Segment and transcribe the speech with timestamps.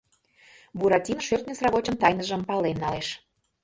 [0.79, 3.07] Буратино шӧртньӧ сравочын тайныжым пален налеш